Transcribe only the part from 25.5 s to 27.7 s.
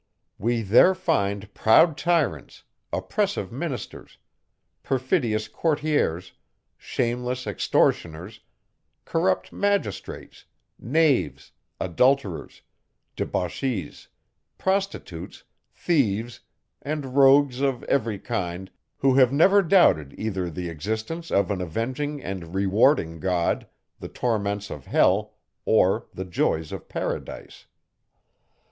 or the joys of paradise.